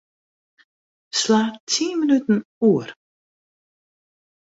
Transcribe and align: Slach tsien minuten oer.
Slach 1.19 1.55
tsien 1.69 1.99
minuten 1.99 2.39
oer. 2.69 2.89